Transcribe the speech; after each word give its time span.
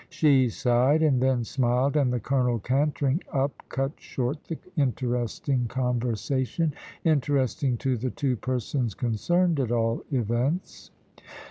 She 0.09 0.49
sighed, 0.49 1.03
and 1.03 1.21
then 1.21 1.43
smiled, 1.43 1.95
and 1.95 2.11
the 2.11 2.19
colonel 2.19 2.57
cantering 2.57 3.21
up 3.31 3.61
cut 3.69 3.91
short 3.99 4.45
the 4.45 4.57
interesting 4.75 5.67
conversation 5.67 6.73
interesting 7.03 7.77
to 7.77 7.97
the 7.97 8.09
two 8.09 8.35
persons 8.35 8.95
concerned, 8.95 9.59
at 9.59 9.71
all 9.71 10.03
events. 10.11 10.89